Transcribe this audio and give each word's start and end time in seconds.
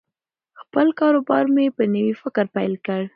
خپل 0.61 0.87
کاروبار 0.99 1.45
مې 1.55 1.65
په 1.77 1.83
نوي 1.93 2.13
فکر 2.21 2.45
پیل 2.55 2.73
کړ. 2.85 3.01